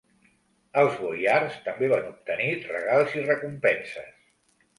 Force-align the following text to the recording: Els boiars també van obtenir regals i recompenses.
Els 0.83 0.95
boiars 1.01 1.57
també 1.65 1.89
van 1.91 2.07
obtenir 2.13 2.49
regals 2.65 3.15
i 3.21 3.27
recompenses. 3.29 4.11